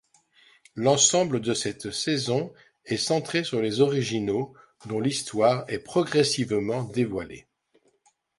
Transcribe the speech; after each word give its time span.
L'ensemble 0.73 1.41
de 1.41 1.53
cette 1.53 1.91
saison 1.91 2.51
est 2.85 2.97
centrée 2.97 3.43
sur 3.43 3.61
les 3.61 3.81
Originaux, 3.81 4.51
dont 4.87 4.99
l'histoire 4.99 5.63
est 5.67 5.77
progressivement 5.77 6.81
dévoilée. 6.85 7.45